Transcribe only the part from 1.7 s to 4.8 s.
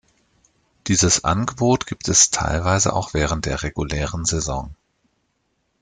gibt es teilweise auch während der regulären Saison.